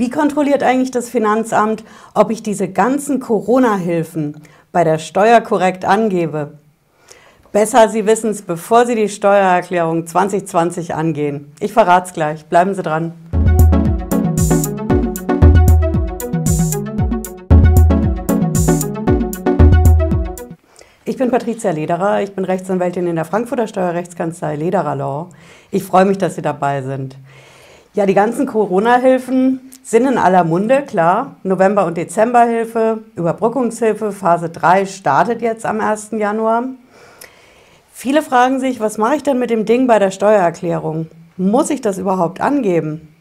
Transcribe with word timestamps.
Wie 0.00 0.08
kontrolliert 0.08 0.62
eigentlich 0.62 0.90
das 0.90 1.10
Finanzamt, 1.10 1.84
ob 2.14 2.30
ich 2.30 2.42
diese 2.42 2.68
ganzen 2.68 3.20
Corona-Hilfen 3.20 4.40
bei 4.72 4.82
der 4.82 4.96
Steuer 4.96 5.42
korrekt 5.42 5.84
angebe? 5.84 6.54
Besser, 7.52 7.86
Sie 7.90 8.06
wissen 8.06 8.30
es, 8.30 8.40
bevor 8.40 8.86
Sie 8.86 8.94
die 8.94 9.10
Steuererklärung 9.10 10.06
2020 10.06 10.94
angehen. 10.94 11.52
Ich 11.60 11.74
verrate 11.74 12.06
es 12.06 12.14
gleich. 12.14 12.46
Bleiben 12.46 12.74
Sie 12.74 12.80
dran. 12.80 13.12
Ich 21.04 21.18
bin 21.18 21.30
Patricia 21.30 21.72
Lederer, 21.72 22.22
ich 22.22 22.34
bin 22.34 22.46
Rechtsanwältin 22.46 23.06
in 23.06 23.16
der 23.16 23.26
Frankfurter 23.26 23.66
Steuerrechtskanzlei 23.66 24.56
Lederer 24.56 24.96
Law. 24.96 25.28
Ich 25.70 25.84
freue 25.84 26.06
mich, 26.06 26.16
dass 26.16 26.36
Sie 26.36 26.42
dabei 26.42 26.80
sind. 26.80 27.18
Ja, 27.92 28.06
die 28.06 28.14
ganzen 28.14 28.46
Corona-Hilfen 28.46 29.69
sind 29.82 30.06
in 30.06 30.18
aller 30.18 30.44
Munde, 30.44 30.82
klar. 30.82 31.36
November- 31.42 31.86
und 31.86 31.96
Dezemberhilfe, 31.96 32.98
Überbrückungshilfe, 33.16 34.12
Phase 34.12 34.50
3 34.50 34.86
startet 34.86 35.42
jetzt 35.42 35.66
am 35.66 35.80
1. 35.80 36.10
Januar. 36.12 36.64
Viele 37.92 38.22
fragen 38.22 38.60
sich, 38.60 38.80
was 38.80 38.98
mache 38.98 39.16
ich 39.16 39.22
denn 39.22 39.38
mit 39.38 39.50
dem 39.50 39.64
Ding 39.64 39.86
bei 39.86 39.98
der 39.98 40.10
Steuererklärung? 40.10 41.08
Muss 41.36 41.70
ich 41.70 41.80
das 41.80 41.98
überhaupt 41.98 42.40
angeben? 42.40 43.14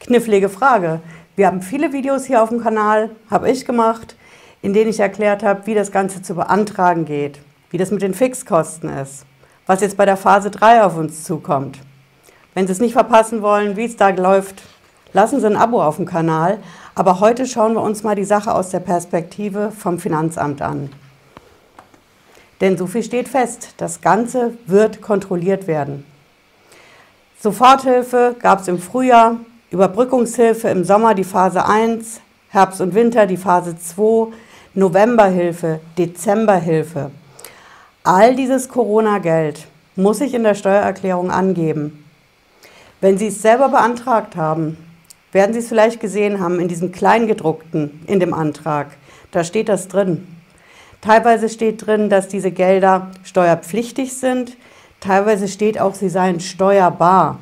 Knifflige 0.00 0.48
Frage. 0.48 1.00
Wir 1.36 1.46
haben 1.46 1.62
viele 1.62 1.92
Videos 1.92 2.24
hier 2.24 2.42
auf 2.42 2.50
dem 2.50 2.62
Kanal, 2.62 3.10
habe 3.30 3.50
ich 3.50 3.64
gemacht 3.64 4.16
in 4.62 4.72
denen 4.72 4.90
ich 4.90 5.00
erklärt 5.00 5.42
habe, 5.42 5.66
wie 5.66 5.74
das 5.74 5.92
Ganze 5.92 6.22
zu 6.22 6.34
beantragen 6.34 7.04
geht, 7.04 7.40
wie 7.70 7.78
das 7.78 7.90
mit 7.90 8.02
den 8.02 8.14
Fixkosten 8.14 8.90
ist, 8.90 9.24
was 9.66 9.80
jetzt 9.80 9.96
bei 9.96 10.04
der 10.04 10.16
Phase 10.16 10.50
3 10.50 10.84
auf 10.84 10.96
uns 10.96 11.24
zukommt. 11.24 11.78
Wenn 12.54 12.66
Sie 12.66 12.72
es 12.72 12.80
nicht 12.80 12.92
verpassen 12.92 13.42
wollen, 13.42 13.76
wie 13.76 13.84
es 13.84 13.96
da 13.96 14.10
läuft, 14.10 14.62
lassen 15.12 15.40
Sie 15.40 15.46
ein 15.46 15.56
Abo 15.56 15.82
auf 15.82 15.96
dem 15.96 16.06
Kanal. 16.06 16.58
Aber 16.94 17.20
heute 17.20 17.46
schauen 17.46 17.74
wir 17.74 17.82
uns 17.82 18.02
mal 18.02 18.14
die 18.14 18.24
Sache 18.24 18.54
aus 18.54 18.70
der 18.70 18.80
Perspektive 18.80 19.70
vom 19.70 19.98
Finanzamt 19.98 20.60
an. 20.60 20.90
Denn 22.60 22.76
so 22.76 22.86
viel 22.86 23.02
steht 23.02 23.28
fest, 23.28 23.74
das 23.78 24.00
Ganze 24.00 24.54
wird 24.66 25.00
kontrolliert 25.00 25.66
werden. 25.66 26.04
Soforthilfe 27.40 28.36
gab 28.38 28.60
es 28.60 28.68
im 28.68 28.78
Frühjahr, 28.78 29.36
Überbrückungshilfe 29.70 30.68
im 30.68 30.84
Sommer 30.84 31.14
die 31.14 31.24
Phase 31.24 31.64
1, 31.64 32.20
Herbst 32.50 32.80
und 32.82 32.94
Winter 32.94 33.26
die 33.26 33.38
Phase 33.38 33.78
2, 33.78 34.32
Novemberhilfe, 34.74 35.80
Dezemberhilfe. 35.96 37.10
All 38.04 38.36
dieses 38.36 38.68
Corona-Geld 38.68 39.66
muss 39.96 40.20
ich 40.20 40.34
in 40.34 40.42
der 40.42 40.54
Steuererklärung 40.54 41.30
angeben. 41.30 42.04
Wenn 43.00 43.16
Sie 43.16 43.28
es 43.28 43.40
selber 43.40 43.70
beantragt 43.70 44.36
haben, 44.36 44.76
werden 45.32 45.52
Sie 45.52 45.60
es 45.60 45.68
vielleicht 45.68 46.00
gesehen 46.00 46.40
haben 46.40 46.58
in 46.60 46.68
diesem 46.68 46.92
Kleingedruckten 46.92 48.02
in 48.06 48.20
dem 48.20 48.34
Antrag. 48.34 48.88
Da 49.30 49.44
steht 49.44 49.68
das 49.68 49.88
drin. 49.88 50.26
Teilweise 51.00 51.48
steht 51.48 51.86
drin, 51.86 52.10
dass 52.10 52.28
diese 52.28 52.50
Gelder 52.50 53.10
steuerpflichtig 53.22 54.12
sind. 54.12 54.56
Teilweise 55.00 55.48
steht 55.48 55.80
auch, 55.80 55.94
sie 55.94 56.10
seien 56.10 56.40
steuerbar. 56.40 57.38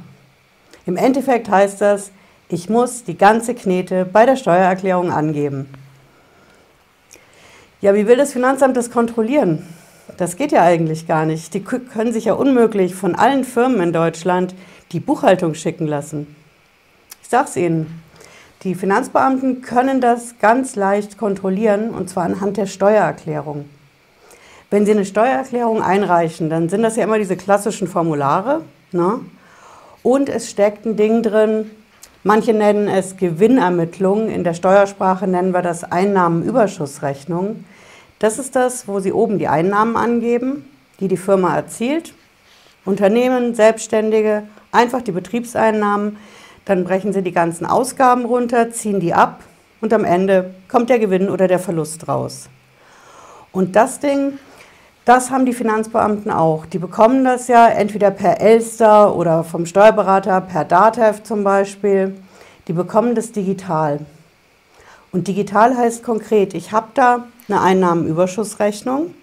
Im 0.86 0.97
Endeffekt 0.97 1.48
heißt 1.48 1.81
das, 1.81 2.12
ich 2.48 2.70
muss 2.70 3.05
die 3.05 3.19
ganze 3.19 3.55
Knete 3.55 4.05
bei 4.05 4.27
der 4.27 4.36
Steuererklärung 4.36 5.11
angeben. 5.11 5.69
Ja, 7.81 7.94
wie 7.94 8.06
will 8.06 8.16
das 8.16 8.33
Finanzamt 8.33 8.77
das 8.77 8.91
kontrollieren? 8.91 9.66
Das 10.16 10.36
geht 10.36 10.53
ja 10.53 10.62
eigentlich 10.62 11.06
gar 11.06 11.27
nicht. 11.27 11.53
Die 11.53 11.62
können 11.62 12.12
sich 12.12 12.27
ja 12.27 12.33
unmöglich 12.33 12.94
von 12.94 13.14
allen 13.14 13.44
Firmen 13.44 13.81
in 13.81 13.92
Deutschland 13.92 14.55
die 14.92 15.00
Buchhaltung 15.00 15.55
schicken 15.55 15.86
lassen. 15.86 16.38
Ich 17.28 17.30
sage 17.30 17.48
es 17.50 17.56
Ihnen, 17.56 18.02
die 18.62 18.74
Finanzbeamten 18.74 19.60
können 19.60 20.00
das 20.00 20.38
ganz 20.40 20.76
leicht 20.76 21.18
kontrollieren 21.18 21.90
und 21.90 22.08
zwar 22.08 22.24
anhand 22.24 22.56
der 22.56 22.64
Steuererklärung. 22.64 23.68
Wenn 24.70 24.86
Sie 24.86 24.92
eine 24.92 25.04
Steuererklärung 25.04 25.82
einreichen, 25.82 26.48
dann 26.48 26.70
sind 26.70 26.82
das 26.82 26.97
ja 26.97 27.04
immer 27.04 27.19
diese 27.19 27.36
klassischen 27.36 27.86
Formulare. 27.86 28.62
Ne? 28.92 29.20
Und 30.03 30.30
es 30.30 30.48
steckt 30.48 30.86
ein 30.86 30.97
Ding 30.97 31.22
drin, 31.22 31.70
Manche 32.25 32.54
nennen 32.54 32.88
es 32.88 33.19
Gewinnermittlung. 33.19 34.30
In 34.30 34.42
der 34.42 34.54
Steuersprache 34.54 35.26
nennen 35.26 35.53
wir 35.53 35.60
das 35.60 35.84
Einnahmenüberschussrechnung. 35.84 37.62
Das 38.20 38.38
ist 38.38 38.56
das, 38.56 38.88
wo 38.88 39.00
Sie 39.00 39.12
oben 39.12 39.38
die 39.38 39.48
Einnahmen 39.48 39.98
angeben, 39.98 40.64
die 40.98 41.08
die 41.08 41.19
Firma 41.19 41.54
erzielt. 41.54 42.14
Unternehmen, 42.86 43.54
Selbstständige, 43.54 44.44
einfach 44.72 45.03
die 45.03 45.12
Betriebseinnahmen. 45.12 46.16
Dann 46.68 46.84
brechen 46.84 47.12
Sie 47.12 47.22
die 47.22 47.32
ganzen 47.32 47.66
Ausgaben 47.66 48.24
runter, 48.24 48.70
ziehen 48.70 49.00
die 49.00 49.12
ab 49.12 49.42
und 49.80 49.92
am 49.92 50.04
Ende 50.04 50.54
kommt 50.68 50.88
der 50.88 51.00
Gewinn 51.00 51.28
oder 51.28 51.48
der 51.48 51.58
Verlust 51.58 52.06
raus. 52.06 52.48
Und 53.50 53.74
das 53.74 53.98
Ding 53.98 54.38
das 55.08 55.30
haben 55.30 55.46
die 55.46 55.54
Finanzbeamten 55.54 56.30
auch. 56.30 56.66
Die 56.66 56.78
bekommen 56.78 57.24
das 57.24 57.48
ja 57.48 57.66
entweder 57.66 58.10
per 58.10 58.42
Elster 58.42 59.16
oder 59.16 59.42
vom 59.42 59.64
Steuerberater 59.64 60.42
per 60.42 60.66
DATEV 60.66 61.22
zum 61.22 61.44
Beispiel. 61.44 62.14
Die 62.66 62.74
bekommen 62.74 63.14
das 63.14 63.32
digital. 63.32 64.00
Und 65.10 65.26
digital 65.26 65.74
heißt 65.74 66.02
konkret, 66.02 66.52
ich 66.52 66.72
habe 66.72 66.88
da 66.92 67.24
eine 67.48 67.62
Einnahmenüberschussrechnung 67.62 69.14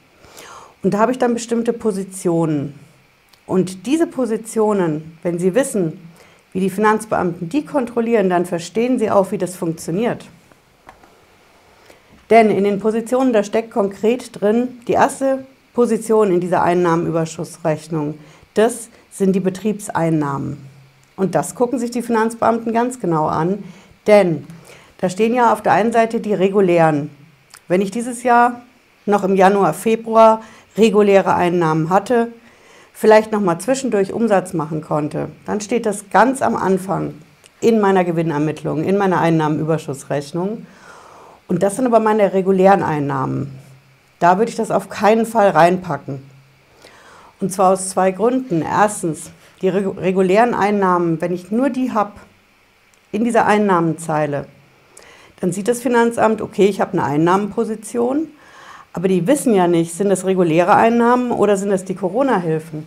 und 0.81 0.93
da 0.95 0.97
habe 0.97 1.11
ich 1.11 1.19
dann 1.19 1.35
bestimmte 1.35 1.71
Positionen. 1.71 2.73
Und 3.45 3.85
diese 3.85 4.07
Positionen, 4.07 5.19
wenn 5.21 5.37
Sie 5.37 5.53
wissen, 5.53 5.99
wie 6.55 6.61
die 6.61 6.69
Finanzbeamten 6.69 7.49
die 7.49 7.65
kontrollieren, 7.65 8.29
dann 8.29 8.45
verstehen 8.45 8.97
Sie 8.97 9.11
auch, 9.11 9.33
wie 9.33 9.37
das 9.37 9.57
funktioniert. 9.57 10.25
Denn 12.29 12.49
in 12.49 12.63
den 12.63 12.79
Positionen, 12.79 13.33
da 13.33 13.43
steckt 13.43 13.71
konkret 13.71 14.39
drin, 14.39 14.79
die 14.87 14.93
erste 14.93 15.43
Position 15.73 16.31
in 16.31 16.39
dieser 16.39 16.63
Einnahmenüberschussrechnung. 16.63 18.17
Das 18.53 18.87
sind 19.11 19.33
die 19.35 19.41
Betriebseinnahmen. 19.41 20.55
Und 21.17 21.35
das 21.35 21.55
gucken 21.55 21.77
sich 21.77 21.91
die 21.91 22.01
Finanzbeamten 22.01 22.71
ganz 22.71 23.01
genau 23.01 23.27
an, 23.27 23.61
denn 24.07 24.47
da 24.99 25.09
stehen 25.09 25.35
ja 25.35 25.51
auf 25.51 25.61
der 25.61 25.73
einen 25.73 25.91
Seite 25.91 26.21
die 26.21 26.33
regulären. 26.33 27.09
Wenn 27.67 27.81
ich 27.81 27.91
dieses 27.91 28.23
Jahr 28.23 28.61
noch 29.05 29.25
im 29.25 29.35
Januar, 29.35 29.73
Februar 29.73 30.41
reguläre 30.77 31.35
Einnahmen 31.35 31.89
hatte, 31.89 32.31
vielleicht 32.95 33.33
noch 33.33 33.41
mal 33.41 33.59
zwischendurch 33.59 34.13
Umsatz 34.13 34.53
machen 34.53 34.81
konnte, 34.81 35.27
dann 35.45 35.59
steht 35.59 35.85
das 35.85 36.09
ganz 36.09 36.41
am 36.41 36.55
Anfang 36.55 37.13
in 37.59 37.81
meiner 37.81 38.05
Gewinnermittlung, 38.05 38.83
in 38.83 38.97
meiner 38.97 39.19
Einnahmenüberschussrechnung. 39.19 40.65
Und 41.47 41.61
das 41.61 41.75
sind 41.75 41.85
aber 41.85 41.99
meine 41.99 42.33
regulären 42.33 42.83
Einnahmen. 42.83 43.59
Da 44.19 44.37
würde 44.37 44.49
ich 44.49 44.55
das 44.55 44.71
auf 44.71 44.89
keinen 44.89 45.25
Fall 45.25 45.49
reinpacken. 45.49 46.23
Und 47.41 47.51
zwar 47.51 47.73
aus 47.73 47.89
zwei 47.89 48.11
Gründen. 48.11 48.61
Erstens, 48.61 49.29
die 49.61 49.67
regulären 49.67 50.53
Einnahmen, 50.53 51.19
wenn 51.19 51.33
ich 51.33 51.51
nur 51.51 51.69
die 51.69 51.91
habe 51.91 52.13
in 53.11 53.25
dieser 53.25 53.45
Einnahmenzeile, 53.45 54.45
dann 55.41 55.51
sieht 55.51 55.67
das 55.67 55.81
Finanzamt, 55.81 56.41
okay, 56.41 56.65
ich 56.65 56.79
habe 56.79 56.93
eine 56.93 57.03
Einnahmenposition, 57.03 58.29
aber 58.95 59.09
die 59.09 59.27
wissen 59.27 59.53
ja 59.53 59.67
nicht, 59.67 59.93
sind 59.93 60.07
das 60.07 60.23
reguläre 60.23 60.73
Einnahmen 60.73 61.31
oder 61.31 61.57
sind 61.57 61.69
das 61.69 61.83
die 61.83 61.95
Corona-Hilfen? 61.95 62.85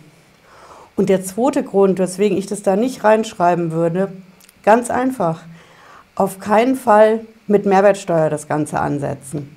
Und 0.95 1.07
der 1.07 1.23
zweite 1.23 1.61
Grund, 1.63 1.99
weswegen 1.99 2.35
ich 2.35 2.47
das 2.47 2.63
da 2.63 2.75
nicht 2.75 3.03
reinschreiben 3.03 3.71
würde, 3.71 4.11
ganz 4.63 4.89
einfach, 4.89 5.43
auf 6.15 6.39
keinen 6.39 6.75
Fall 6.75 7.19
mit 7.45 7.67
Mehrwertsteuer 7.67 8.31
das 8.31 8.47
Ganze 8.47 8.79
ansetzen. 8.79 9.55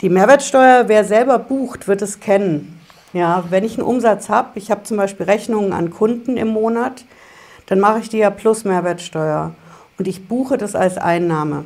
Die 0.00 0.08
Mehrwertsteuer, 0.08 0.88
wer 0.88 1.04
selber 1.04 1.38
bucht, 1.38 1.86
wird 1.86 2.02
es 2.02 2.18
kennen. 2.18 2.80
Ja, 3.12 3.44
wenn 3.48 3.62
ich 3.62 3.78
einen 3.78 3.86
Umsatz 3.86 4.28
habe, 4.28 4.58
ich 4.58 4.72
habe 4.72 4.82
zum 4.82 4.96
Beispiel 4.96 5.26
Rechnungen 5.26 5.72
an 5.72 5.90
Kunden 5.90 6.36
im 6.36 6.48
Monat, 6.48 7.04
dann 7.66 7.78
mache 7.78 8.00
ich 8.00 8.08
die 8.08 8.18
ja 8.18 8.30
plus 8.30 8.64
Mehrwertsteuer 8.64 9.54
und 9.98 10.08
ich 10.08 10.26
buche 10.26 10.58
das 10.58 10.74
als 10.74 10.98
Einnahme. 10.98 11.64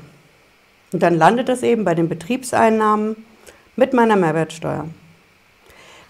Und 0.93 1.03
dann 1.03 1.17
landet 1.17 1.49
das 1.49 1.63
eben 1.63 1.85
bei 1.85 1.95
den 1.95 2.09
Betriebseinnahmen 2.09 3.17
mit 3.77 3.93
meiner 3.93 4.17
Mehrwertsteuer. 4.17 4.87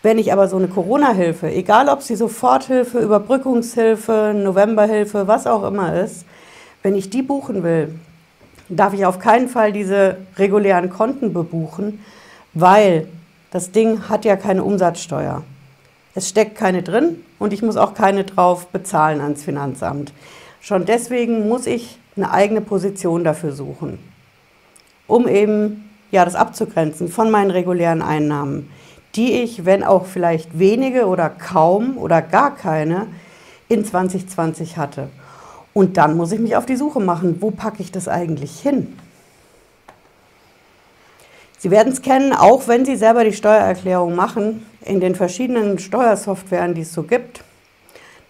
Wenn 0.02 0.18
ich 0.18 0.32
aber 0.32 0.46
so 0.46 0.56
eine 0.56 0.68
Corona-Hilfe, 0.68 1.50
egal 1.50 1.88
ob 1.88 2.02
sie 2.02 2.14
Soforthilfe, 2.14 2.98
Überbrückungshilfe, 2.98 4.32
Novemberhilfe, 4.36 5.26
was 5.26 5.46
auch 5.46 5.64
immer 5.64 6.00
ist, 6.00 6.24
wenn 6.82 6.94
ich 6.94 7.10
die 7.10 7.22
buchen 7.22 7.64
will, 7.64 7.98
darf 8.68 8.94
ich 8.94 9.04
auf 9.06 9.18
keinen 9.18 9.48
Fall 9.48 9.72
diese 9.72 10.18
regulären 10.36 10.90
Konten 10.90 11.32
bebuchen, 11.32 12.04
weil 12.54 13.08
das 13.50 13.72
Ding 13.72 14.08
hat 14.08 14.24
ja 14.24 14.36
keine 14.36 14.62
Umsatzsteuer. 14.62 15.42
Es 16.14 16.28
steckt 16.28 16.56
keine 16.56 16.82
drin 16.82 17.24
und 17.38 17.52
ich 17.52 17.62
muss 17.62 17.76
auch 17.76 17.94
keine 17.94 18.24
drauf 18.24 18.68
bezahlen 18.68 19.20
ans 19.20 19.42
Finanzamt. 19.42 20.12
Schon 20.60 20.84
deswegen 20.84 21.48
muss 21.48 21.66
ich 21.66 21.98
eine 22.16 22.30
eigene 22.30 22.60
Position 22.60 23.24
dafür 23.24 23.52
suchen, 23.52 23.98
um 25.06 25.28
eben 25.28 25.90
ja, 26.10 26.24
das 26.24 26.34
abzugrenzen 26.34 27.08
von 27.08 27.30
meinen 27.30 27.50
regulären 27.50 28.02
Einnahmen, 28.02 28.70
die 29.14 29.32
ich, 29.42 29.64
wenn 29.64 29.82
auch 29.82 30.06
vielleicht 30.06 30.58
wenige 30.58 31.06
oder 31.06 31.30
kaum 31.30 31.96
oder 31.98 32.22
gar 32.22 32.54
keine, 32.54 33.06
in 33.68 33.84
2020 33.84 34.76
hatte. 34.76 35.08
Und 35.74 35.96
dann 35.96 36.16
muss 36.16 36.32
ich 36.32 36.40
mich 36.40 36.56
auf 36.56 36.66
die 36.66 36.76
Suche 36.76 37.00
machen, 37.00 37.36
wo 37.40 37.50
packe 37.50 37.82
ich 37.82 37.92
das 37.92 38.08
eigentlich 38.08 38.60
hin? 38.60 38.96
Sie 41.58 41.70
werden 41.70 41.92
es 41.92 42.02
kennen, 42.02 42.32
auch 42.32 42.68
wenn 42.68 42.84
Sie 42.84 42.96
selber 42.96 43.24
die 43.24 43.32
Steuererklärung 43.32 44.14
machen, 44.14 44.64
in 44.82 45.00
den 45.00 45.14
verschiedenen 45.14 45.78
Steuersoftwaren, 45.78 46.74
die 46.74 46.82
es 46.82 46.92
so 46.92 47.02
gibt. 47.02 47.42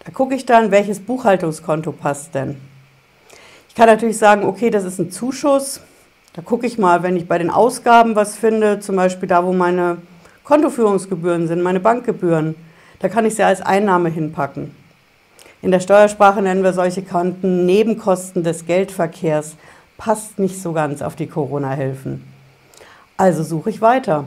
Da 0.03 0.11
gucke 0.11 0.35
ich 0.35 0.45
dann, 0.45 0.71
welches 0.71 0.99
Buchhaltungskonto 0.99 1.91
passt 1.91 2.33
denn. 2.33 2.57
Ich 3.69 3.75
kann 3.75 3.87
natürlich 3.87 4.17
sagen, 4.17 4.43
okay, 4.43 4.69
das 4.69 4.85
ist 4.85 4.99
ein 4.99 5.11
Zuschuss. 5.11 5.81
Da 6.37 6.43
gucke 6.43 6.67
ich 6.67 6.77
mal, 6.77 7.01
wenn 7.01 7.17
ich 7.17 7.27
bei 7.27 7.39
den 7.39 7.49
Ausgaben 7.49 8.15
was 8.15 8.35
finde, 8.37 8.79
zum 8.79 8.95
Beispiel 8.95 9.27
da, 9.27 9.43
wo 9.43 9.53
meine 9.53 9.97
Kontoführungsgebühren 10.43 11.47
sind, 11.47 11.63
meine 11.63 11.79
Bankgebühren, 11.79 12.53
da 12.99 13.09
kann 13.09 13.25
ich 13.25 13.33
sie 13.33 13.41
als 13.41 13.63
Einnahme 13.63 14.09
hinpacken. 14.09 14.69
In 15.63 15.71
der 15.71 15.79
Steuersprache 15.79 16.43
nennen 16.43 16.61
wir 16.61 16.73
solche 16.73 17.01
Konten 17.01 17.65
Nebenkosten 17.65 18.43
des 18.43 18.67
Geldverkehrs. 18.67 19.55
Passt 19.97 20.37
nicht 20.37 20.61
so 20.61 20.73
ganz 20.73 21.01
auf 21.01 21.15
die 21.15 21.25
Corona-Hilfen. 21.25 22.23
Also 23.17 23.41
suche 23.41 23.71
ich 23.71 23.81
weiter. 23.81 24.25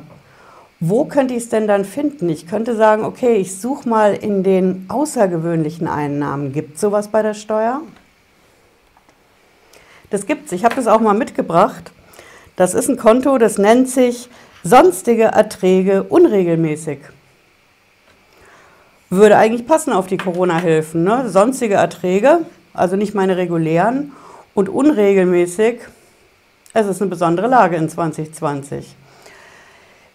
Wo 0.80 1.04
könnte 1.04 1.34
ich 1.34 1.44
es 1.44 1.48
denn 1.48 1.68
dann 1.68 1.84
finden? 1.84 2.28
Ich 2.28 2.48
könnte 2.48 2.74
sagen, 2.74 3.04
okay, 3.04 3.36
ich 3.36 3.60
suche 3.60 3.88
mal 3.88 4.14
in 4.14 4.42
den 4.42 4.86
außergewöhnlichen 4.88 5.86
Einnahmen. 5.86 6.52
Gibt 6.52 6.74
es 6.74 6.80
sowas 6.80 7.06
bei 7.06 7.22
der 7.22 7.34
Steuer? 7.34 7.82
Das 10.10 10.26
gibt 10.26 10.46
es. 10.46 10.52
Ich 10.52 10.64
habe 10.64 10.74
das 10.74 10.88
auch 10.88 11.00
mal 11.00 11.14
mitgebracht. 11.14 11.92
Das 12.60 12.74
ist 12.74 12.90
ein 12.90 12.98
Konto, 12.98 13.38
das 13.38 13.56
nennt 13.56 13.88
sich 13.88 14.28
sonstige 14.62 15.22
Erträge 15.22 16.02
unregelmäßig. 16.02 16.98
Würde 19.08 19.38
eigentlich 19.38 19.66
passen 19.66 19.94
auf 19.94 20.08
die 20.08 20.18
Corona-Hilfen. 20.18 21.02
Ne? 21.02 21.30
Sonstige 21.30 21.76
Erträge, 21.76 22.40
also 22.74 22.96
nicht 22.96 23.14
meine 23.14 23.38
regulären, 23.38 24.12
und 24.52 24.68
unregelmäßig 24.68 25.80
es 26.74 26.86
ist 26.86 27.00
eine 27.00 27.08
besondere 27.08 27.46
Lage 27.46 27.76
in 27.76 27.88
2020. 27.88 28.94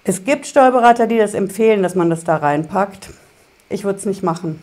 Es 0.04 0.24
gibt 0.24 0.46
Steuerberater, 0.46 1.08
die 1.08 1.18
das 1.18 1.34
empfehlen, 1.34 1.82
dass 1.82 1.96
man 1.96 2.12
das 2.12 2.26
da 2.26 2.36
reinpackt. 2.36 3.10
Ich 3.70 3.86
würde 3.86 3.98
es 3.98 4.06
nicht 4.06 4.22
machen. 4.22 4.62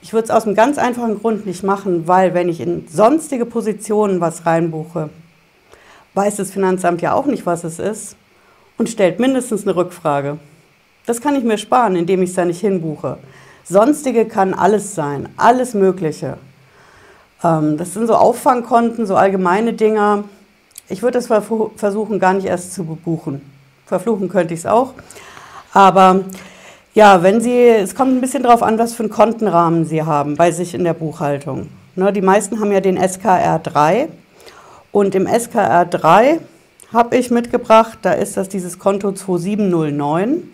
Ich 0.00 0.12
würde 0.12 0.26
es 0.26 0.30
aus 0.30 0.46
einem 0.46 0.54
ganz 0.54 0.78
einfachen 0.78 1.18
Grund 1.18 1.44
nicht 1.44 1.64
machen, 1.64 2.06
weil 2.06 2.34
wenn 2.34 2.48
ich 2.48 2.60
in 2.60 2.86
sonstige 2.86 3.46
Positionen 3.46 4.20
was 4.20 4.46
reinbuche, 4.46 5.10
weiß 6.16 6.36
das 6.36 6.50
Finanzamt 6.50 7.02
ja 7.02 7.12
auch 7.12 7.26
nicht, 7.26 7.46
was 7.46 7.62
es 7.62 7.78
ist 7.78 8.16
und 8.78 8.88
stellt 8.88 9.20
mindestens 9.20 9.62
eine 9.62 9.76
Rückfrage. 9.76 10.38
Das 11.04 11.20
kann 11.20 11.36
ich 11.36 11.44
mir 11.44 11.58
sparen, 11.58 11.94
indem 11.94 12.22
ich 12.22 12.30
es 12.30 12.36
da 12.36 12.44
nicht 12.44 12.60
hinbuche. 12.60 13.18
Sonstige 13.64 14.24
kann 14.24 14.54
alles 14.54 14.94
sein, 14.94 15.28
alles 15.36 15.74
Mögliche. 15.74 16.38
Ähm, 17.44 17.76
das 17.76 17.94
sind 17.94 18.06
so 18.06 18.14
Auffangkonten, 18.14 19.06
so 19.06 19.14
allgemeine 19.14 19.72
Dinger. 19.72 20.24
Ich 20.88 21.02
würde 21.02 21.18
es 21.18 21.26
versuchen, 21.26 22.18
gar 22.18 22.32
nicht 22.32 22.46
erst 22.46 22.74
zu 22.74 22.84
buchen. 22.84 23.42
Verfluchen 23.86 24.28
könnte 24.28 24.54
ich 24.54 24.60
es 24.60 24.66
auch. 24.66 24.94
Aber 25.72 26.20
ja, 26.94 27.22
wenn 27.22 27.40
Sie, 27.40 27.68
es 27.68 27.94
kommt 27.94 28.12
ein 28.12 28.20
bisschen 28.20 28.42
darauf 28.42 28.62
an, 28.62 28.78
was 28.78 28.94
für 28.94 29.02
einen 29.02 29.10
Kontenrahmen 29.10 29.84
Sie 29.84 30.02
haben 30.02 30.36
bei 30.36 30.50
sich 30.50 30.74
in 30.74 30.82
der 30.82 30.94
Buchhaltung. 30.94 31.68
Ne, 31.94 32.12
die 32.12 32.22
meisten 32.22 32.60
haben 32.60 32.72
ja 32.72 32.80
den 32.80 32.96
SKR 32.96 33.58
3 33.58 34.08
und 34.96 35.14
im 35.14 35.26
SKR 35.26 35.84
3 35.84 36.40
habe 36.90 37.16
ich 37.18 37.30
mitgebracht, 37.30 37.98
da 38.00 38.12
ist 38.12 38.38
das 38.38 38.48
dieses 38.48 38.78
Konto 38.78 39.12
2709. 39.12 40.50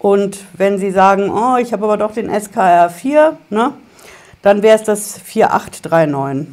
Und 0.00 0.38
wenn 0.54 0.78
Sie 0.78 0.90
sagen, 0.90 1.30
oh, 1.30 1.56
ich 1.56 1.72
habe 1.72 1.84
aber 1.84 1.96
doch 1.96 2.10
den 2.10 2.28
SKR 2.28 2.90
4, 2.90 3.38
ne, 3.50 3.72
dann 4.42 4.64
wäre 4.64 4.74
es 4.76 4.82
das 4.82 5.16
4839. 5.18 6.52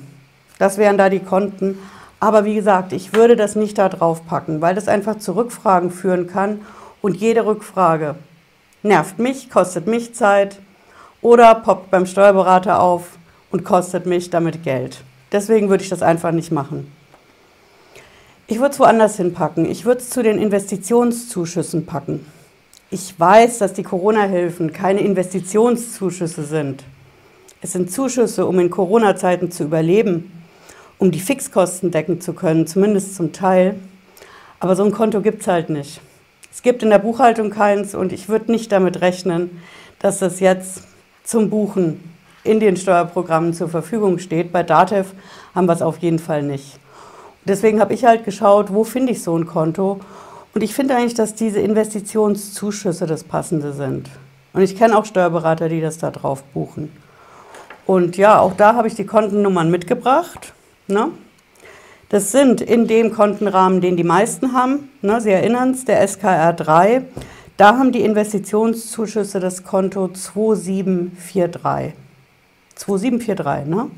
Das 0.60 0.78
wären 0.78 1.00
da 1.00 1.10
die 1.10 1.22
Konten. 1.22 1.80
Aber 2.20 2.46
wie 2.46 2.54
gesagt, 2.54 2.94
ich 2.94 3.16
würde 3.16 3.36
das 3.36 3.56
nicht 3.56 3.80
da 3.80 3.90
drauf 3.90 4.28
packen, 4.28 4.62
weil 4.62 4.76
das 4.76 4.88
einfach 4.88 5.18
zu 5.18 5.36
Rückfragen 5.36 5.90
führen 5.90 6.28
kann 6.28 6.62
und 7.02 7.18
jede 7.18 7.48
Rückfrage 7.48 8.14
nervt 8.84 9.18
mich, 9.18 9.50
kostet 9.50 9.88
mich 9.88 10.14
Zeit 10.14 10.60
oder 11.24 11.56
poppt 11.56 11.90
beim 11.90 12.06
Steuerberater 12.06 12.80
auf 12.80 13.18
und 13.50 13.64
kostet 13.64 14.06
mich 14.06 14.30
damit 14.30 14.62
Geld. 14.62 15.02
Deswegen 15.34 15.70
würde 15.70 15.84
ich 15.84 15.90
das 15.90 16.02
einfach 16.02 16.32
nicht 16.32 16.52
machen. 16.52 16.90
Ich 18.48 18.60
würde 18.60 18.72
es 18.74 18.80
woanders 18.80 19.18
hinpacken. 19.18 19.66
Ich 19.70 19.84
würde 19.84 20.00
es 20.00 20.10
zu 20.10 20.24
den 20.24 20.38
Investitionszuschüssen 20.38 21.86
packen. 21.86 22.26
Ich 22.92 23.20
weiß, 23.20 23.58
dass 23.58 23.74
die 23.74 23.84
Corona-Hilfen 23.84 24.72
keine 24.72 25.02
Investitionszuschüsse 25.02 26.44
sind. 26.44 26.84
Es 27.62 27.74
sind 27.74 27.92
Zuschüsse, 27.92 28.46
um 28.46 28.60
in 28.60 28.70
Corona-Zeiten 28.70 29.52
zu 29.52 29.64
überleben 29.64 30.32
um 31.04 31.12
die 31.12 31.20
Fixkosten 31.20 31.92
decken 31.92 32.22
zu 32.22 32.32
können, 32.32 32.66
zumindest 32.66 33.16
zum 33.16 33.34
Teil. 33.34 33.76
Aber 34.62 34.78
so 34.78 34.86
ein 34.86 34.94
Konto 34.94 35.20
gibt 35.20 35.42
es 35.42 35.48
halt 35.48 35.70
nicht. 35.70 36.00
Es 36.50 36.62
gibt 36.62 36.82
in 36.82 36.90
der 36.90 37.00
Buchhaltung 37.00 37.50
keins 37.50 37.94
und 37.94 38.14
ich 38.14 38.30
würde 38.30 38.50
nicht 38.52 38.72
damit 38.72 39.02
rechnen, 39.02 39.62
dass 40.00 40.20
das 40.20 40.40
jetzt 40.40 40.84
zum 41.26 41.50
Buchen 41.50 42.13
in 42.44 42.60
den 42.60 42.78
Steuerprogrammen 42.78 43.54
zur 43.54 43.70
Verfügung 43.70 44.20
steht. 44.20 44.52
Bei 44.52 44.64
DATEV 44.64 45.14
haben 45.56 45.68
wir 45.68 45.74
es 45.74 45.82
auf 45.82 46.00
jeden 46.00 46.20
Fall 46.20 46.44
nicht. 46.44 46.80
Deswegen 47.46 47.80
habe 47.80 47.94
ich 47.94 48.06
halt 48.06 48.26
geschaut, 48.26 48.74
wo 48.74 48.84
finde 48.84 49.12
ich 49.12 49.24
so 49.24 49.38
ein 49.38 49.46
Konto. 49.46 50.00
Und 50.54 50.62
ich 50.62 50.74
finde 50.74 50.96
eigentlich, 50.96 51.14
dass 51.14 51.36
diese 51.36 51.60
Investitionszuschüsse 51.60 53.06
das 53.06 53.24
Passende 53.24 53.74
sind. 53.74 54.10
Und 54.54 54.62
ich 54.62 54.78
kenne 54.78 54.98
auch 54.98 55.06
Steuerberater, 55.06 55.68
die 55.68 55.82
das 55.82 55.98
da 55.98 56.12
drauf 56.12 56.44
buchen. 56.54 56.92
Und 57.86 58.18
ja, 58.18 58.40
auch 58.40 58.54
da 58.56 58.76
habe 58.76 58.88
ich 58.88 58.96
die 58.96 59.06
Kontennummern 59.06 59.70
mitgebracht. 59.70 60.54
Ne? 60.88 61.10
Das 62.10 62.32
sind 62.32 62.62
in 62.62 62.88
dem 62.88 63.12
Kontenrahmen, 63.12 63.82
den 63.82 63.98
die 63.98 64.04
meisten 64.04 64.54
haben. 64.54 64.90
Ne? 65.02 65.20
Sie 65.20 65.32
erinnern 65.32 65.72
es, 65.72 65.84
der 65.84 66.08
SKR 66.08 66.54
3. 66.54 67.04
Da 67.58 67.78
haben 67.78 67.92
die 67.92 68.02
Investitionszuschüsse 68.02 69.40
das 69.40 69.64
Konto 69.64 70.08
2743. 70.08 71.94
2743, 72.76 73.68
ne? 73.68 73.90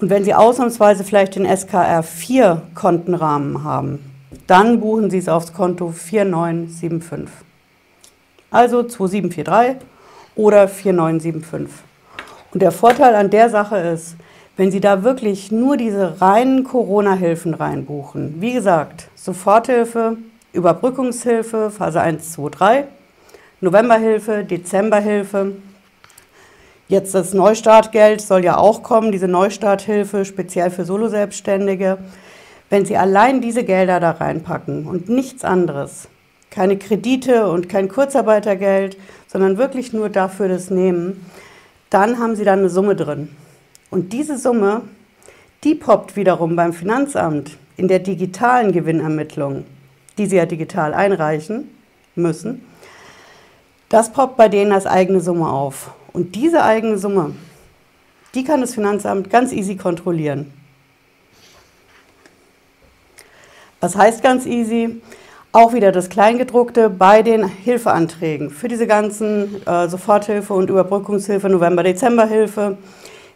Und 0.00 0.10
wenn 0.10 0.24
Sie 0.24 0.34
ausnahmsweise 0.34 1.04
vielleicht 1.04 1.36
den 1.36 1.46
SKR 1.46 2.02
4 2.02 2.62
Kontenrahmen 2.74 3.64
haben, 3.64 3.98
dann 4.46 4.80
buchen 4.80 5.10
Sie 5.10 5.18
es 5.18 5.28
aufs 5.28 5.52
Konto 5.52 5.90
4975. 5.90 7.28
Also 8.50 8.82
2743 8.82 9.86
oder 10.36 10.68
4975. 10.68 11.74
Und 12.52 12.60
der 12.60 12.72
Vorteil 12.72 13.14
an 13.14 13.30
der 13.30 13.50
Sache 13.50 13.78
ist, 13.78 14.16
wenn 14.56 14.70
Sie 14.70 14.80
da 14.80 15.02
wirklich 15.02 15.50
nur 15.50 15.76
diese 15.76 16.20
reinen 16.20 16.64
Corona-Hilfen 16.64 17.54
reinbuchen, 17.54 18.40
wie 18.40 18.52
gesagt, 18.52 19.08
Soforthilfe, 19.16 20.16
Überbrückungshilfe, 20.52 21.70
Phase 21.70 22.00
1, 22.00 22.32
2, 22.32 22.48
3, 22.50 22.84
Novemberhilfe, 23.60 24.44
Dezemberhilfe, 24.44 25.56
jetzt 26.88 27.14
das 27.14 27.34
Neustartgeld 27.34 28.20
soll 28.20 28.44
ja 28.44 28.56
auch 28.56 28.82
kommen, 28.82 29.12
diese 29.12 29.28
Neustarthilfe 29.28 30.24
speziell 30.24 30.70
für 30.70 30.84
Soloselbstständige. 30.84 31.98
Wenn 32.70 32.84
Sie 32.84 32.96
allein 32.96 33.40
diese 33.40 33.64
Gelder 33.64 34.00
da 34.00 34.12
reinpacken 34.12 34.86
und 34.86 35.08
nichts 35.08 35.44
anderes, 35.44 36.08
keine 36.50 36.78
Kredite 36.78 37.50
und 37.50 37.68
kein 37.68 37.88
Kurzarbeitergeld, 37.88 38.96
sondern 39.26 39.58
wirklich 39.58 39.92
nur 39.92 40.08
dafür 40.08 40.48
das 40.48 40.70
nehmen, 40.70 41.24
dann 41.90 42.18
haben 42.18 42.36
Sie 42.36 42.44
dann 42.44 42.60
eine 42.60 42.70
Summe 42.70 42.96
drin. 42.96 43.28
Und 43.90 44.12
diese 44.12 44.38
Summe, 44.38 44.82
die 45.62 45.74
poppt 45.74 46.16
wiederum 46.16 46.56
beim 46.56 46.72
Finanzamt 46.72 47.56
in 47.76 47.88
der 47.88 47.98
digitalen 47.98 48.72
Gewinnermittlung, 48.72 49.64
die 50.18 50.26
sie 50.26 50.36
ja 50.36 50.46
digital 50.46 50.94
einreichen 50.94 51.70
müssen. 52.14 52.62
Das 53.94 54.10
poppt 54.10 54.36
bei 54.36 54.48
denen 54.48 54.72
als 54.72 54.86
eigene 54.86 55.20
Summe 55.20 55.48
auf. 55.48 55.92
Und 56.12 56.34
diese 56.34 56.64
eigene 56.64 56.98
Summe, 56.98 57.36
die 58.34 58.42
kann 58.42 58.60
das 58.60 58.74
Finanzamt 58.74 59.30
ganz 59.30 59.52
easy 59.52 59.76
kontrollieren. 59.76 60.52
Was 63.78 63.94
heißt 63.94 64.20
ganz 64.20 64.46
easy? 64.46 65.00
Auch 65.52 65.74
wieder 65.74 65.92
das 65.92 66.08
Kleingedruckte 66.08 66.90
bei 66.90 67.22
den 67.22 67.46
Hilfeanträgen 67.46 68.50
für 68.50 68.66
diese 68.66 68.88
ganzen 68.88 69.64
äh, 69.64 69.88
Soforthilfe 69.88 70.54
und 70.54 70.70
Überbrückungshilfe, 70.70 71.48
November-Dezember-Hilfe. 71.48 72.76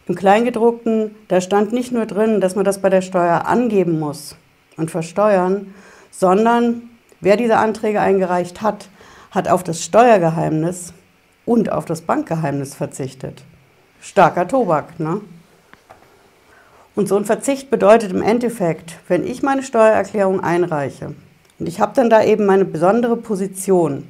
Im 0.08 0.14
Kleingedruckten, 0.16 1.14
da 1.28 1.40
stand 1.40 1.72
nicht 1.72 1.92
nur 1.92 2.06
drin, 2.06 2.40
dass 2.40 2.56
man 2.56 2.64
das 2.64 2.82
bei 2.82 2.90
der 2.90 3.02
Steuer 3.02 3.46
angeben 3.46 4.00
muss 4.00 4.34
und 4.76 4.90
versteuern, 4.90 5.72
sondern 6.10 6.90
wer 7.20 7.36
diese 7.36 7.58
Anträge 7.58 8.00
eingereicht 8.00 8.60
hat, 8.60 8.88
hat 9.30 9.49
auf 9.49 9.62
das 9.62 9.85
Steuergeheimnis 9.85 10.92
und 11.44 11.70
auf 11.70 11.85
das 11.85 12.02
Bankgeheimnis 12.02 12.75
verzichtet. 12.75 13.42
Starker 14.00 14.47
Tobak, 14.47 14.99
ne? 15.00 15.20
Und 16.94 17.08
so 17.08 17.16
ein 17.16 17.25
Verzicht 17.25 17.70
bedeutet 17.70 18.12
im 18.12 18.23
Endeffekt, 18.23 18.99
wenn 19.06 19.26
ich 19.26 19.42
meine 19.42 19.62
Steuererklärung 19.62 20.40
einreiche 20.40 21.14
und 21.58 21.68
ich 21.68 21.80
habe 21.80 21.92
dann 21.94 22.11
da 22.11 22.23
eben 22.23 22.47
meine 22.47 22.64
besondere 22.64 23.16
Position, 23.16 24.06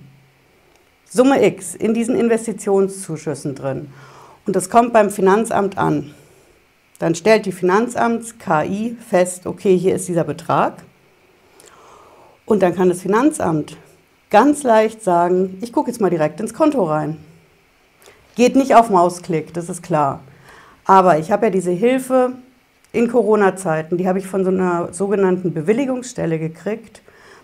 Summe 1.11 1.45
X 1.45 1.75
in 1.75 1.95
diesen 1.95 2.17
Investitionszuschüssen 2.17 3.55
drin 3.55 3.91
und 4.47 4.57
das 4.57 4.71
kommt 4.71 4.93
beim 4.93 5.11
Finanzamt 5.11 5.79
an, 5.79 6.15
Dann 6.99 7.15
stellt 7.15 7.47
die 7.47 7.53
Finanzamts-KI 7.53 8.97
fest, 9.09 9.47
okay, 9.47 9.77
hier 9.77 9.95
ist 9.95 10.09
dieser 10.09 10.25
Betrag. 10.25 10.83
Und 12.45 12.63
dann 12.63 12.75
kann 12.75 12.89
das 12.89 13.03
Finanzamt 13.03 13.77
ganz 14.31 14.63
leicht 14.63 15.03
sagen, 15.03 15.59
ich 15.61 15.73
gucke 15.73 15.91
jetzt 15.91 16.01
mal 16.01 16.11
direkt 16.11 16.41
ins 16.41 16.55
Konto 16.55 16.85
rein. 16.85 17.17
Geht 18.35 18.57
nicht 18.57 18.75
auf 18.75 18.91
Mausklick, 18.91 19.55
das 19.55 19.69
ist 19.69 19.83
klar. 19.83 20.21
Aber 20.85 21.19
ich 21.19 21.31
habe 21.31 21.47
ja 21.47 21.51
diese 21.51 21.71
Hilfe 21.71 22.33
in 22.93 23.11
Corona-Zeiten, 23.11 23.97
die 23.97 24.09
habe 24.09 24.19
ich 24.19 24.27
von 24.27 24.45
so 24.45 24.51
einer 24.51 24.93
sogenannten 24.93 25.53
Bewilligungsstelle 25.53 26.39
gekriegt. 26.39 27.03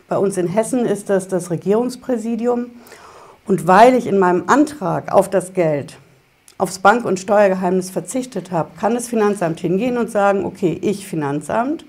Bei 0.09 0.17
uns 0.19 0.37
in 0.37 0.47
Hessen 0.47 0.87
ist 0.87 1.11
das 1.11 1.29
das 1.29 1.51
Regierungspräsidium. 1.51 2.67
Und 3.47 3.67
weil 3.67 3.95
ich 3.95 4.07
in 4.07 4.19
meinem 4.19 4.45
Antrag 4.47 5.13
auf 5.13 5.29
das 5.29 5.53
Geld 5.53 5.99
aufs 6.57 6.79
Bank- 6.79 7.05
und 7.05 7.19
Steuergeheimnis 7.19 7.91
verzichtet 7.91 8.51
habe, 8.51 8.71
kann 8.79 8.95
das 8.95 9.09
Finanzamt 9.09 9.61
hingehen 9.61 9.99
und 9.99 10.11
sagen, 10.11 10.45
okay, 10.45 10.79
ich 10.81 11.07
Finanzamt, 11.07 11.85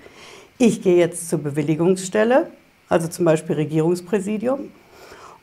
ich 0.58 0.82
gehe 0.82 0.96
jetzt 0.96 1.28
zur 1.28 1.38
Bewilligungsstelle, 1.38 2.50
also 2.88 3.08
zum 3.08 3.24
Beispiel 3.24 3.56
Regierungspräsidium, 3.56 4.70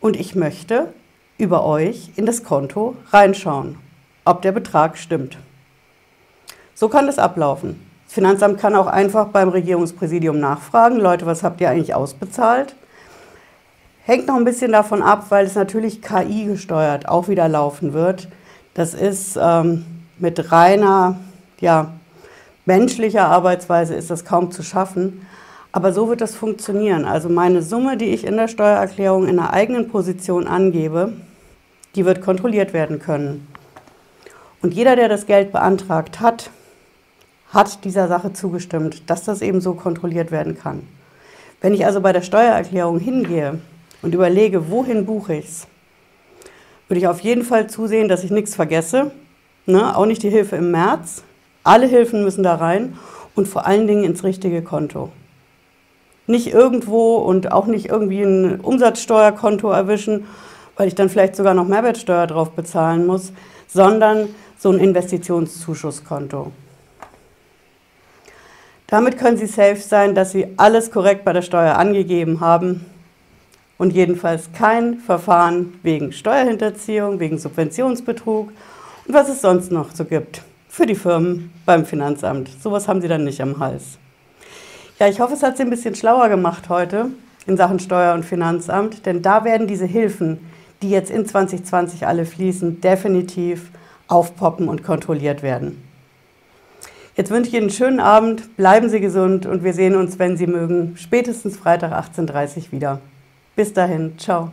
und 0.04 0.18
ich 0.18 0.36
möchte 0.36 0.90
über 1.38 1.64
euch 1.64 2.12
in 2.18 2.26
das 2.26 2.44
Konto 2.44 2.98
reinschauen, 3.12 3.78
ob 4.26 4.42
der 4.42 4.52
Betrag 4.52 4.98
stimmt. 4.98 5.38
So 6.76 6.90
kann 6.90 7.08
das 7.08 7.18
ablaufen. 7.18 7.80
Das 8.04 8.16
Finanzamt 8.16 8.60
kann 8.60 8.76
auch 8.76 8.88
einfach 8.88 9.28
beim 9.28 9.48
Regierungspräsidium 9.48 10.42
nachfragen, 10.42 10.98
Leute, 10.98 11.26
was 11.26 11.42
habt 11.42 11.62
ihr 11.62 11.70
eigentlich 11.70 11.96
ausbezahlt? 11.96 12.76
Hängt 14.04 14.28
noch 14.28 14.36
ein 14.36 14.44
bisschen 14.44 14.74
davon 14.74 15.02
ab, 15.02 15.28
weil 15.30 15.46
es 15.46 15.56
natürlich 15.56 16.02
KI 16.02 16.48
gesteuert 16.48 17.08
auch 17.08 17.30
wieder 17.30 17.48
laufen 17.48 17.94
wird. 17.94 18.28
Das 18.74 18.94
ist 18.94 19.40
ähm, 19.42 19.86
mit 20.20 20.52
reiner, 20.52 21.18
ja, 21.62 21.94
menschlicher 22.66 23.28
Arbeitsweise 23.28 23.96
ist 23.96 24.12
das 24.12 24.26
kaum 24.26 24.52
zu 24.52 24.64
schaffen. 24.64 25.26
Aber 25.76 25.92
so 25.92 26.08
wird 26.08 26.22
das 26.22 26.36
funktionieren. 26.36 27.04
Also 27.04 27.30
meine 27.30 27.64
Summe, 27.64 27.98
die 27.98 28.14
ich 28.14 28.26
in 28.26 28.38
der 28.38 28.48
Steuererklärung 28.48 29.28
in 29.28 29.40
einer 29.40 29.52
eigenen 29.52 29.90
Position 29.90 30.46
angebe, 30.46 31.14
die 31.96 32.06
wird 32.06 32.22
kontrolliert 32.22 32.74
werden 32.74 33.00
können. 33.00 33.48
Und 34.62 34.76
jeder, 34.76 34.96
der 34.96 35.10
das 35.10 35.26
Geld 35.26 35.52
beantragt 35.52 36.20
hat, 36.20 36.52
hat 37.50 37.84
dieser 37.86 38.08
Sache 38.08 38.34
zugestimmt, 38.34 39.10
dass 39.10 39.26
das 39.26 39.42
eben 39.42 39.62
so 39.62 39.74
kontrolliert 39.74 40.32
werden 40.32 40.58
kann. 40.58 40.88
Wenn 41.60 41.74
ich 41.74 41.86
also 41.86 42.02
bei 42.02 42.14
der 42.14 42.22
Steuererklärung 42.22 43.00
hingehe 43.00 43.60
und 44.04 44.14
überlege, 44.14 44.70
wohin 44.70 45.08
buche 45.08 45.36
ich 45.36 45.46
es, 45.46 45.68
würde 46.88 47.00
ich 47.00 47.08
auf 47.08 47.22
jeden 47.22 47.44
Fall 47.44 47.68
zusehen, 47.68 48.10
dass 48.10 48.24
ich 48.24 48.30
nichts 48.30 48.54
vergesse, 48.54 49.12
ne? 49.66 49.98
auch 49.98 50.06
nicht 50.06 50.22
die 50.22 50.30
Hilfe 50.30 50.56
im 50.58 50.70
März. 50.70 51.24
Alle 51.64 51.88
Hilfen 51.88 52.24
müssen 52.24 52.44
da 52.44 52.56
rein 52.56 53.00
und 53.34 53.48
vor 53.48 53.66
allen 53.66 53.88
Dingen 53.88 54.04
ins 54.04 54.24
richtige 54.24 54.62
Konto 54.62 55.12
nicht 56.28 56.48
irgendwo 56.54 57.18
und 57.18 57.52
auch 57.52 57.68
nicht 57.68 57.90
irgendwie 57.90 58.22
ein 58.22 58.60
Umsatzsteuerkonto 58.60 59.70
erwischen, 59.70 60.26
weil 60.78 60.88
ich 60.88 60.96
dann 60.96 61.10
vielleicht 61.10 61.36
sogar 61.36 61.54
noch 61.54 61.68
Mehrwertsteuer 61.68 62.28
drauf 62.28 62.52
bezahlen 62.52 63.06
muss, 63.06 63.34
sondern 63.68 64.30
so 64.58 64.72
ein 64.72 64.80
Investitionszuschusskonto. 64.80 66.52
Damit 68.88 69.18
können 69.18 69.38
Sie 69.38 69.48
safe 69.48 69.78
sein, 69.78 70.14
dass 70.14 70.32
Sie 70.32 70.48
alles 70.58 70.92
korrekt 70.92 71.26
bei 71.26 71.34
der 71.34 71.42
Steuer 71.42 71.76
angegeben 71.78 72.40
haben 72.40 72.86
und 73.78 73.94
jedenfalls 73.94 74.52
kein 74.54 75.00
Verfahren 75.00 75.80
wegen 75.84 76.12
Steuerhinterziehung, 76.12 77.20
wegen 77.20 77.40
Subventionsbetrug 77.40 78.52
und 79.08 79.14
was 79.14 79.30
es 79.30 79.42
sonst 79.42 79.72
noch 79.72 79.92
so 79.94 80.06
gibt 80.06 80.44
für 80.70 80.86
die 80.86 80.96
Firmen 80.96 81.52
beim 81.66 81.86
Finanzamt. 81.86 82.50
Sowas 82.62 82.88
haben 82.88 83.02
Sie 83.02 83.08
dann 83.08 83.24
nicht 83.24 83.42
am 83.42 83.60
Hals. 83.60 83.98
Ja, 85.00 85.08
ich 85.08 85.20
hoffe, 85.20 85.34
es 85.34 85.44
hat 85.44 85.58
Sie 85.58 85.64
ein 85.64 85.70
bisschen 85.70 85.96
schlauer 85.96 86.30
gemacht 86.30 86.70
heute 86.70 87.10
in 87.46 87.58
Sachen 87.58 87.80
Steuer- 87.80 88.14
und 88.14 88.24
Finanzamt, 88.24 89.06
denn 89.06 89.22
da 89.22 89.44
werden 89.44 89.68
diese 89.68 89.86
Hilfen, 89.86 90.40
die 90.82 90.90
jetzt 90.90 91.12
in 91.12 91.26
2020 91.26 92.06
alle 92.06 92.26
fließen, 92.26 92.82
definitiv 92.82 93.72
aufpoppen 94.08 94.68
und 94.68 94.84
kontrolliert 94.84 95.42
werden. 95.42 95.82
Jetzt 97.16 97.32
wünsche 97.32 97.50
ich 97.50 97.54
Ihnen 97.54 97.64
einen 97.64 97.72
schönen 97.72 98.00
Abend, 98.00 98.56
bleiben 98.58 98.90
Sie 98.90 99.00
gesund 99.00 99.46
und 99.46 99.64
wir 99.64 99.74
sehen 99.74 99.96
uns, 99.96 100.20
wenn 100.20 100.36
Sie 100.38 100.48
mögen, 100.48 100.96
spätestens 100.98 101.58
Freitag 101.58 101.92
18.30 101.92 102.58
Uhr 102.58 102.72
wieder. 102.72 103.00
Bis 103.56 103.72
dahin, 103.72 104.18
ciao. 104.18 104.52